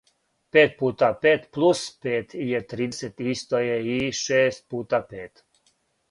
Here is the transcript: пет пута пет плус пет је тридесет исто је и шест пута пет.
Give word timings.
пет 0.51 0.71
пута 0.77 1.09
пет 1.25 1.43
плус 1.57 1.81
пет 2.05 2.33
је 2.51 2.61
тридесет 2.71 3.21
исто 3.33 3.59
је 3.65 3.75
и 3.97 3.99
шест 4.21 4.65
пута 4.75 5.01
пет. 5.13 5.45